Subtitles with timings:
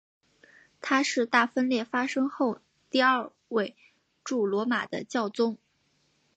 [0.81, 2.59] 他是大分裂发生后
[2.89, 3.75] 第二位
[4.23, 5.59] 驻罗马的教宗。